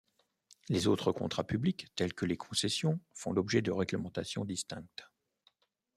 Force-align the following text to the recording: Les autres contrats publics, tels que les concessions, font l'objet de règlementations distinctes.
Les 0.67 0.87
autres 0.87 1.11
contrats 1.11 1.43
publics, 1.43 1.85
tels 1.95 2.15
que 2.15 2.25
les 2.25 2.35
concessions, 2.35 2.99
font 3.13 3.33
l'objet 3.33 3.61
de 3.61 3.69
règlementations 3.71 4.45
distinctes. 4.45 5.07